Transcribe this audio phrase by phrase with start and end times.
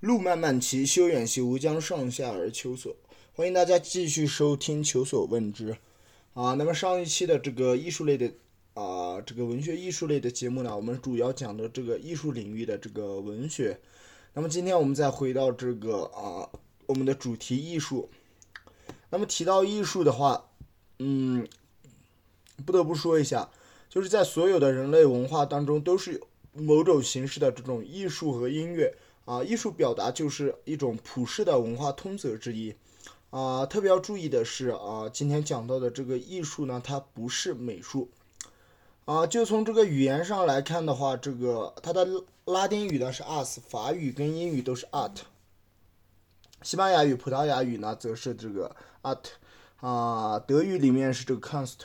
[0.00, 2.94] 路漫漫其修远兮，吾将上下而求索。
[3.32, 5.72] 欢迎大家继续收听《求索问之》
[6.40, 6.54] 啊。
[6.54, 8.32] 那么上一期的这个艺术类的
[8.74, 13.80] 啊，这个文学艺术类的节目呢，我们主要讲的这个艺术领域的这个文学。
[14.34, 16.48] 那么今天我们再回到这个啊，
[16.86, 18.08] 我们的主题艺术。
[19.10, 20.48] 那么提到艺术的话，
[21.00, 21.44] 嗯，
[22.64, 23.50] 不得不说一下，
[23.88, 26.20] 就是在所有的人类文化当中，都是有
[26.52, 28.94] 某种形式的这种艺术和音乐。
[29.28, 32.74] 啊，艺术表达就是一种普世的文化通则之一。
[33.28, 38.08] 啊，特别要注意的是，啊，今天讲到的这个艺术呢，它不是美术。
[39.04, 42.08] 啊，就从这个语言上来看的话，这个它的
[42.46, 45.16] 拉丁语呢是 art，法语跟英语都是 art，
[46.62, 49.18] 西班牙语、葡萄牙语呢则是这个 art，
[49.80, 51.80] 啊，德语里面是这个 kunst，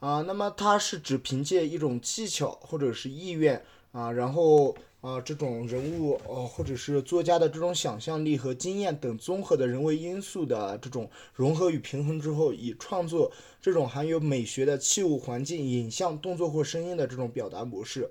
[0.00, 3.62] 啊，那么它是指凭借一种技巧或者是意愿，
[3.92, 4.74] 啊，然后。
[5.00, 13.30] 啊，这种人物哦，或者是作家的这种想象力和经验等综合的人为因素的这种融合与平衡之后，以创作
[13.62, 18.10] 这种含有美学的器物、环境、影像、动作或声音的这种表达模式，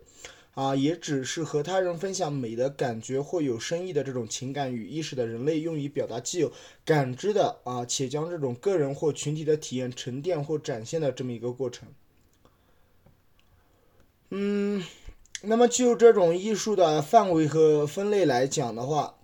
[0.53, 6.49] 啊，也只是和他人分享美的感觉或有深意的这种情感与意识的人类用于表达既有
[6.85, 11.89] 感知的啊，且将这种个人或群体的体验沉淀或展现的这么一个过程。
[14.29, 14.81] 嗯。
[15.43, 19.15] 那么就这种艺术的范围和分类来讲的话，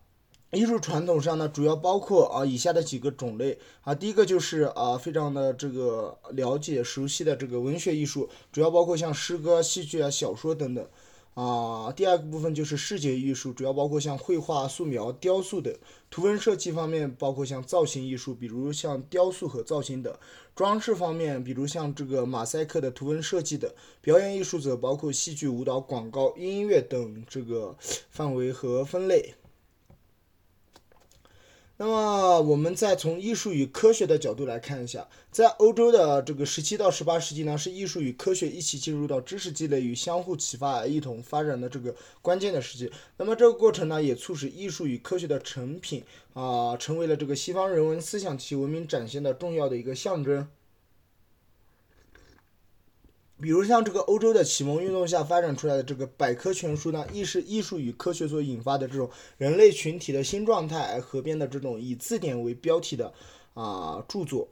[0.52, 10.88] 艺术传统上呢，主要包括啊以下的几个种类啊，第一个就是啊非常的这个了解熟悉的这个文学艺术，主要包括像诗歌、戏剧啊、小说等等。
[11.34, 15.73] 啊，第二个部分就是视觉艺术，主要包括像绘画、素描、雕塑等；
[16.12, 20.14] 图文设计方面包括像造型艺术，比如像雕塑和造型等；
[20.56, 23.67] 装饰方面，比如像这个马赛克的图文设计等；
[24.00, 27.75] 表演艺术则包括戏剧、舞蹈、广告、音乐等这个
[28.12, 29.34] 范围和分类。
[31.77, 42.91] 那么，我们再从艺术与科学的角度来看一下，在欧洲的这个十七到十八世纪呢，是艺术与科学一起进入到知识积累与相互启发、一同发展的这个关键的时期。
[43.17, 50.47] 那么，这个过程呢，也促使艺术与科学的成品啊，成为了这个西方人文思想及文明展现的重要的一个象征。
[53.44, 63.14] 比如像这个欧洲的启蒙运动下发展出来的这个百科全书呢，亦是艺术与科学所引发的这种人类群体的新状态而合编的这种以字典为标题的
[63.54, 64.48] 啊著作。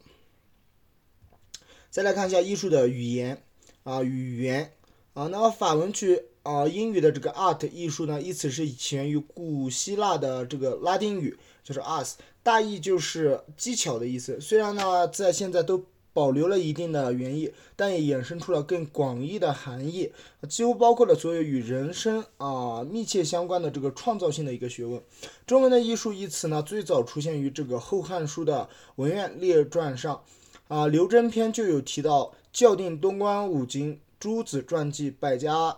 [1.89, 3.41] 再来看一下艺术的语言
[3.83, 4.73] 啊语言
[5.13, 14.41] 啊，那么法文区啊英语的这个 art 艺术呢，意思是起源于古希腊的这个拉丁语，就是 ars，大意就是技巧的意思。
[14.41, 15.85] 虽然呢在现在都。
[16.13, 20.11] 保留了一定的原意，但也衍生出了更广义的含义，
[20.49, 25.01] 几乎包括了所有与人生啊密切相关的这个创造性的一个学问。
[25.45, 30.21] 中文的艺术一词呢，最早出现于这个《后汉书》的文苑列传上，
[30.67, 35.77] 啊，刘桢篇就有提到校订东关五经、诸子传记、百家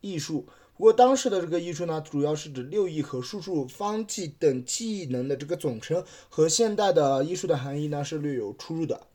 [0.00, 0.46] 艺术。
[0.76, 9.06] 不过当时的这个艺术呢，主要是指六艺和术数、方技等技能的这个总称，和现代的艺术的含义呢是略有出入的。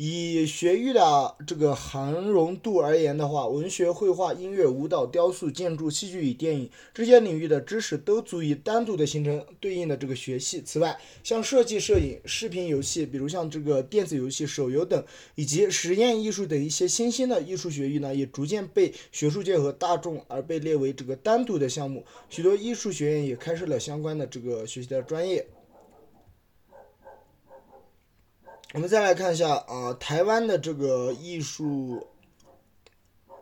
[0.00, 10.62] 以学域的这个含容度而言的话，文学、绘画、音乐、舞蹈、雕塑、建筑、戏剧与电影这些领域的知识都足以单独的形成对应的这个学系。
[10.62, 15.04] 此外，像设计、摄影、视频游戏，比如像这个电子游戏、手游等，
[15.34, 22.04] 以及实验艺术等一些新兴的艺术学域呢，也逐渐被学术界和大众而被列为这个单独的项目。
[22.30, 25.44] 许多艺术学院也开设了相关的这个学习的专业。
[28.74, 32.06] 我们再来看一下啊，台湾的这个艺术，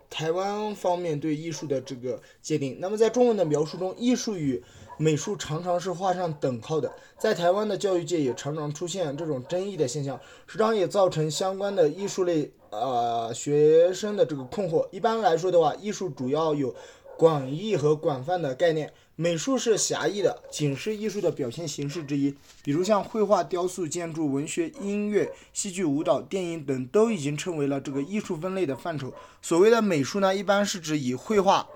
[0.08, 2.78] 台湾方面对艺术的这个界定。
[2.80, 4.62] 那么在中文的描述中，艺术与
[4.96, 6.94] 美术常常是画上等号的。
[7.18, 14.88] 在台湾的教育界也常常出现这种争议的现象，时常也造成相关的艺术类啊学生的这个困惑。
[14.92, 16.72] 一般来说的话，艺术主要有
[17.16, 18.92] 广义和广泛的概念。
[19.18, 22.34] 美术是狭义的，仅是艺术的表现形式之一。
[22.62, 29.14] 比如像绘画、雕塑、建筑、文学、音乐、戏剧、舞蹈、电影等，都已经成为了这个艺术分类的范畴。
[29.40, 31.66] 所谓的美术呢，一般是指以绘画、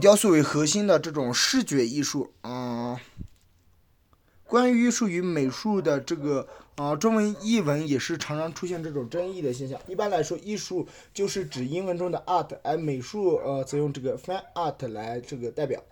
[0.00, 2.32] 雕塑为核心的这种视觉艺术。
[2.42, 2.98] 嗯。
[4.46, 9.80] 关于艺术与美术的这个啊，中文译文也是常常出现这种争议的现象。
[9.88, 15.82] 一般来说，艺术就是指英文中的 art，而美术呃则用这个 fine art 来这个代表。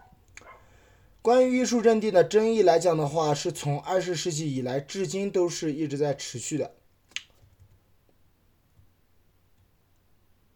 [1.23, 6.71] 关于艺术阵地的争议来讲的话，是从二十世纪以来至今都是一直在持续的。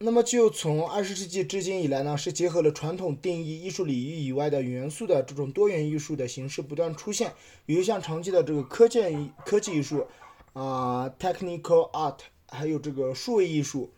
[0.01, 7.33] 那么就从二十世纪至今以来呢，是结合了传统定义艺术领域以外的元素的这种多元艺术的形式不断出现，
[7.67, 10.07] 比如像常见的这个科技科技艺术
[10.53, 13.91] 啊，technical art，还有这个数位艺术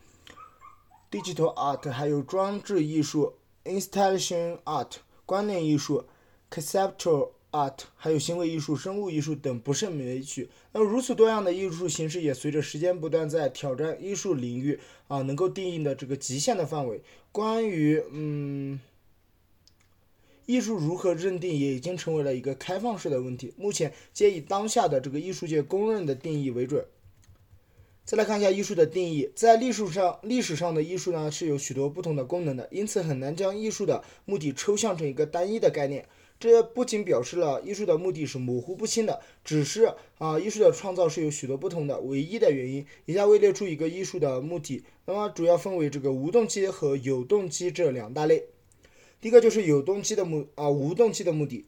[1.11, 4.93] ，digital art，还有装置艺术，installation art，
[5.27, 6.07] 观念艺术
[6.51, 7.33] ，conceptual。
[7.53, 10.49] art，还有行为艺术、生物艺术等不胜枚举。
[10.71, 14.79] 那么如此多样的艺术形式也随着时间不断在挑战艺术领域
[15.11, 17.03] 啊能够定义的这个极限的范围。
[17.33, 18.79] 关于嗯，
[20.47, 23.53] 艺术如何认定也已经成为了一个开放式的问题。
[23.57, 26.87] 目前皆以当下的这个艺术界公认的定义为准。
[28.05, 36.07] 再来看一下艺术的定义，在历史上，历史上的艺术呢是有许多不同的功能的，因此很难将艺术的目的抽象成一个单一的概念。
[36.41, 42.87] 这不仅表示了艺术的目的是模糊不清的，只是啊，艺术的创造是有许多不同的唯一的原因。
[43.05, 48.47] 以下为列出一个艺术的目的，那么主要分为这个无动机和有动机这两大类。
[49.21, 51.67] 第一个就是有动机的目啊，无动机的目的。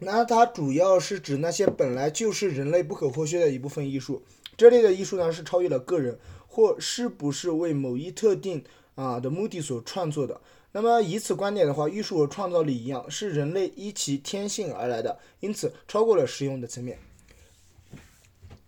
[0.00, 4.24] 那它主要是指那些本来就是人类不可或缺的一部分艺术。
[4.56, 8.64] 这类的艺术呢，是超越了个人，或是不是为某一特定
[8.96, 10.40] 啊的目的所创作的。
[10.72, 16.98] 那么以此观点的话，艺术和创造力一样，是人类依其天性而来的，因此超过了实用的层面。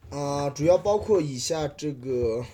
[0.09, 2.45] 啊，主要包括以下这个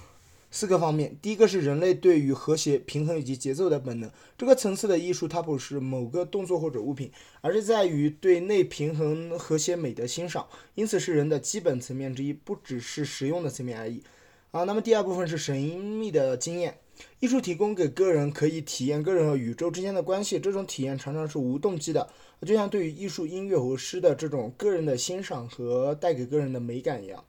[0.50, 1.16] 四个方面。
[1.22, 4.10] 第一个是人类对于和谐、平衡以及节奏的本能。
[4.36, 7.10] 这个层次的艺术，它不是某个动作或者物品，
[7.40, 14.02] 而是在于对内平衡、和谐美的欣赏，因此是人的基本层面之一，不只是实用的层面而已。
[14.50, 16.78] 啊，那么第二部分是神秘的经验。
[17.20, 22.08] 艺术提供给个人可以体验个人和宇宙之间的关系，这种体验常常是无动机的，
[22.42, 27.24] 就像对于艺术、音乐和诗的这种个人的欣赏和带给个人的美感一样。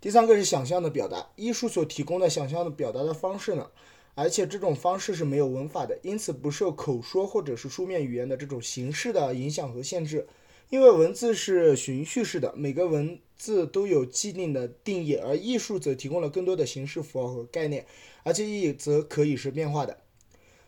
[0.00, 3.66] 第三个是想象的表达，艺术所提供的想象的表达的方式呢，
[4.14, 10.26] 而且这种方式是没有文法的，因此不受口说或者是书面语言的这种形式的影响和限制。
[10.70, 17.84] 因为文字是循序式的，每个文字都有既定的定义，而艺术则提供了更多的形式符号和概念，
[18.22, 19.98] 而且意义则可以是变化的。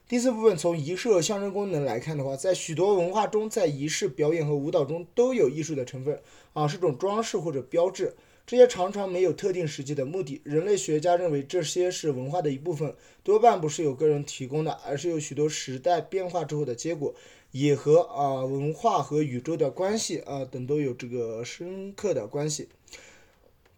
[0.09, 6.21] 第四部分从仪式和象征功能来看的话，在许多文化中，在仪式表演和舞蹈中都有艺术的成分
[6.53, 8.13] 啊，是种装饰或者标志。
[8.45, 10.41] 这些常常没有特定实际的目的。
[10.43, 17.15] 人类学家认为这些是文化的一部分，多半不是由个人提供的，而是有许多时代变化之后的结果。
[17.53, 22.69] 也和啊文化和宇宙的关系啊等都有这个深刻的关系。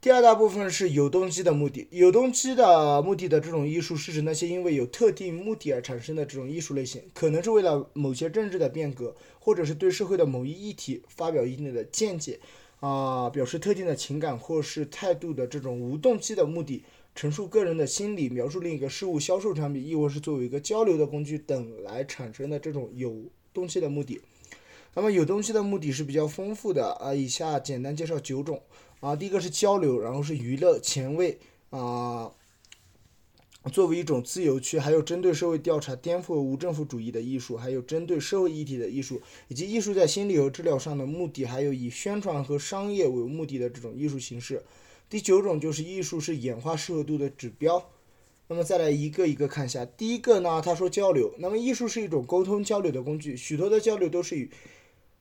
[0.00, 12.38] 第二大部分是有动机的目的，有动机的目的的这种艺术是指那些因为有特定目的而产生的这种艺术类型，可能是为了某些政治的变革，或者是对社会的某一议题发表一定的见解
[12.80, 16.84] 啊，表示特定的情感或是态度的这种无动机的目的，
[17.14, 23.24] 陈述个人的心理，描述另一个事物，销售产品，亦或是作为一个交流的工具等来产生的这种有。
[23.54, 24.20] 东西的目的，
[24.94, 27.14] 那么有东西的目的是比较丰富的啊。
[27.14, 28.60] 以下简单介绍九种
[29.00, 29.14] 啊。
[29.14, 31.38] 第一个是交流，然后是娱乐、前卫
[31.70, 32.32] 啊，
[33.72, 44.62] 作为一种自由区，还有针对社会调查、颠覆无政府主义的艺术，还有针对社会议题的艺术，以及艺术在心理和治疗上的目的，还有以宣传和商业为目的的这种艺术形式。
[45.08, 47.88] 第九种就是艺术是演化适合度的指标。
[48.46, 51.34] 那么再来一个一个看一下，第一个呢，他说交流。
[51.38, 54.50] 那么艺术是一种沟通交流的工具，许多的交流都是与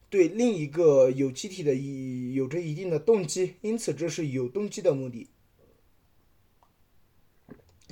[0.09, 5.29] 对另一个有机体的一有着一定的动机，因此这是有动机的目的。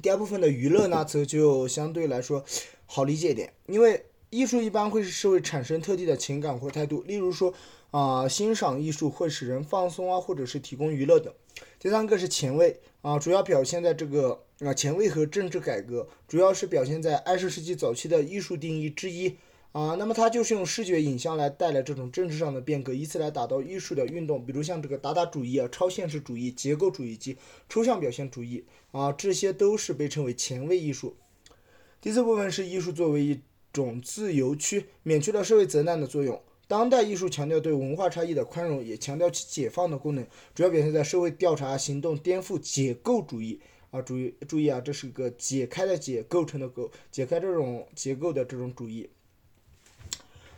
[0.02, 2.44] 第二部分的娱乐呢，则就相对来说
[2.86, 7.54] 好理解一点，因为艺术一般会是会产生特定的情感或态度，例如说
[7.92, 11.34] 啊，欣赏艺术会使人放松啊，或者是提供娱乐等。
[11.80, 14.44] 第三个是前卫啊，主要表现在这个。
[14.64, 19.36] 啊，前卫和政治改革主要是表现在二十世纪早期的艺术定义之一
[19.72, 19.96] 啊。
[19.98, 24.46] 那么它就是用视觉影像来带来这种政治上的变革，以此来达到艺术的运动。
[24.46, 27.38] 比如像这个达达主义啊、超现实主义、结构主义及
[27.68, 31.16] 抽象表现主义啊，这些都是被称为前卫艺术。
[32.00, 33.42] 第四部分是艺术作为一
[33.74, 36.40] 种自由区，免去了社会责难的作用。
[36.68, 43.60] 当代艺术强调对文化差异的宽容，也强调其解放的功能，主要表现在社会调查、行动、颠覆、解构主义。
[43.92, 49.10] 啊，注意注意啊，这是一个解开的解，构成的构，解开这种结构的这种主义。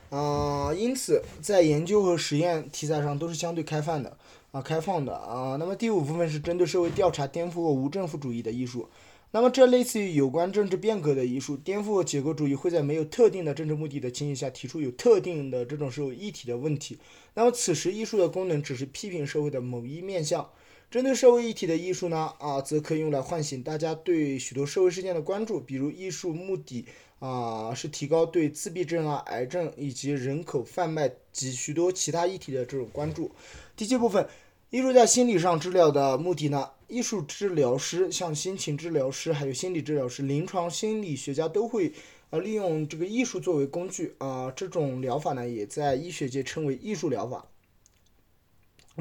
[0.10, 4.16] 啊，因此在研究和实验题材上都是相对开放的
[4.52, 5.56] 啊，开放的啊。
[5.60, 8.88] 那么第五部分是针对社会调查、颠覆和无政府主义的艺术。
[9.32, 17.00] 那么这类似于有关政治变革的艺术，颠覆和结构主义会在没有特定的政治目的的情形下提出有特定的这种社会议题的问题。
[17.34, 20.48] 那么此时艺术的功能只是批评社会的某一面相。
[20.94, 26.86] 针对社会议题的艺术呢，啊，则可以用来唤醒大家对许多社会事件的关注，比如艺术目的
[27.18, 33.32] 啊是提高对自闭症啊、癌症以及人口贩卖及许多其他议题的这种关注。
[33.76, 34.30] 第七部分，
[34.70, 36.70] 艺术在心理上治疗的目的呢？
[36.88, 41.92] 艺术治疗师，像心情治疗师，还有心理治疗师、临床心理学家都会。
[42.30, 47.48] 啊，利用这个艺术作为工具啊，这种疗法呢，也在医学界称为艺术疗法。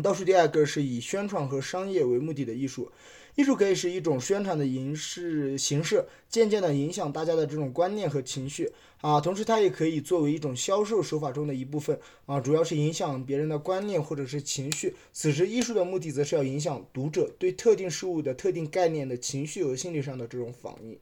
[0.01, 2.91] 倒数第二个是以宣传和商业为目的的艺术，
[3.35, 8.73] 艺术可以是一种宣传的形式，形式渐渐的影响大家的这种观念和情绪
[9.03, 14.95] 啊，同时它也可以作为一种销售手法中的一部分啊，主要是影响别人的观念或者是情绪。
[15.13, 20.99] 此时，艺术的目的则是要影响读者对特定事物的特定概念的情绪和心理上的这种反应。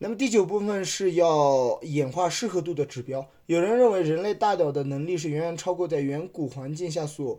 [0.00, 3.28] 那么第九部分是要演化适合度的指标。
[3.46, 7.38] 有人认为人类大脑的能力是远远超过在远古环境下所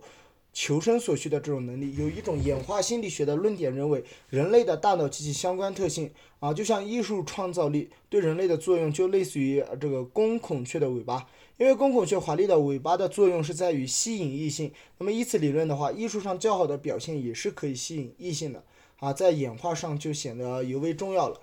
[0.52, 1.94] 求生所需的这种能力。
[1.96, 11.28] 有一种演化心理学的论点认为，人类的大脑及其相关特性啊，就像艺术创造力对人类的作用，就类似于这个公孔雀的尾巴。
[11.58, 14.72] 因为公孔雀华丽的尾巴的作用是在于吸引异性。
[14.96, 18.64] 那么以此理论的话，艺术上较好的表现也是可以吸引异性的
[18.98, 21.40] 啊，在演化上就显得尤为重要了。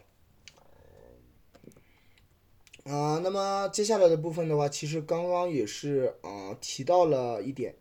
[2.85, 7.75] 啊，那么接下来的部分的话，其实刚刚也是啊提到了一点，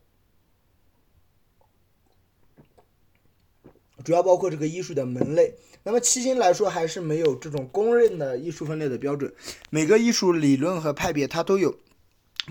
[4.06, 5.52] 主要包括这个艺术的门类。
[5.82, 9.34] 那么迄今来说，还是没有这种公认的艺术分类的标准。
[9.68, 11.74] 每个艺术理论和派别，它都有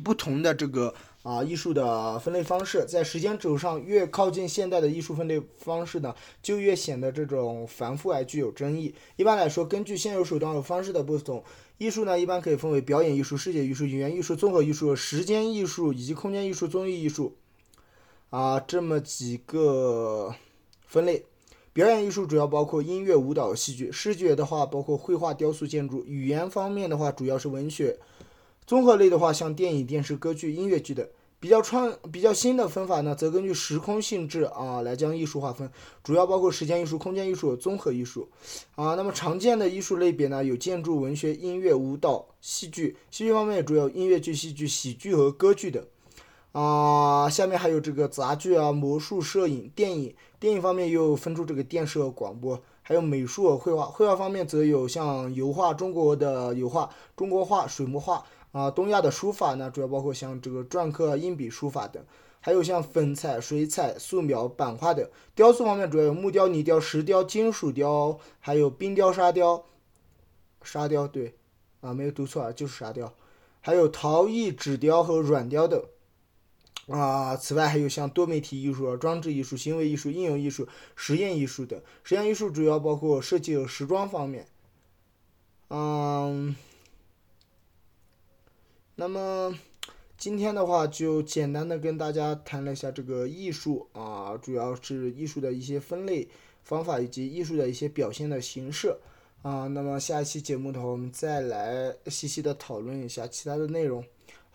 [0.03, 0.93] 不同的这个
[1.23, 2.83] 啊艺术的分类方式。
[2.83, 8.93] 在时间轴上越靠近现代的艺术分类方式呢，就越显得这种繁复而具有争议。
[9.15, 11.41] 一般来说，根据现有手段和方式的不同。
[11.77, 17.35] 艺术呢，一般可以分为表演艺术、视觉艺术、语言艺术、综合艺术、时间艺术以及空间艺术、综艺艺术，
[18.29, 20.33] 啊，这么几个
[20.87, 21.25] 分类。
[21.75, 27.97] 表演艺术主要包括音乐、舞蹈、戏剧；视觉的话包括绘画、雕塑、建筑；语言方面的话主要是文学；
[28.65, 31.05] 综合类的话像电影、电视、歌剧、音乐剧等。
[31.37, 35.69] 比较创、比较新的分法呢，则根据时空性质啊来将艺术划分，
[36.01, 38.29] 主要包括时间艺术、空间艺术、综合艺术
[38.75, 38.95] 啊。
[38.95, 42.95] 那么常见的艺术类别呢，有建筑、文学、音乐、舞蹈、戏剧。
[43.11, 45.85] 戏剧方面主要音乐剧、戏剧、喜剧和歌剧等
[46.59, 47.29] 啊。
[47.29, 50.15] 下面还有这个杂剧啊、魔术、摄影、电影。
[50.39, 53.85] 电影方面又分出这个电视和广播，还有美术和绘画。
[53.85, 58.23] 绘画方面则有像油画、中国的油画、中国画、水墨画。
[58.51, 62.01] 啊，东亚的书法呢，主要包括像这个篆刻、硬笔书法等，
[62.39, 65.05] 还有像粉彩、水彩、素描、版画等。
[65.35, 69.65] 雕塑方面主要有木雕、泥雕、石雕、金属雕，还有冰雕、沙雕。
[70.63, 71.35] 沙雕对，
[71.81, 73.13] 啊，没有读错啊，就是沙雕。
[73.59, 75.83] 还有陶艺、纸雕和软雕等。
[76.87, 81.81] 啊，此外还有像多媒体艺术、装置艺术、行为艺术、应用艺术、实验艺术等。
[82.03, 84.47] 实验艺术主要包括设计和时装方面。
[85.69, 86.55] 嗯。
[88.97, 89.53] 那么
[90.17, 96.29] 今天的话，就简单的跟大家谈了一下这个艺术啊，主要是艺术的一些分类
[96.63, 98.95] 方法以及艺术的一些表现的形式
[99.41, 99.67] 啊。
[99.67, 104.05] 那么下一期节目的话，我们再来细细的讨论一下其他的内容。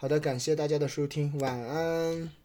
[0.00, 2.39] 好的，感谢大家的收听，晚安。